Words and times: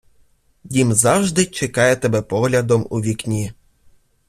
Дім 0.63 0.93
завжди 0.93 1.45
чекає 1.45 1.95
тебе 1.95 2.21
поглядом 2.21 2.87
у 2.89 3.01
вікні 3.01 3.53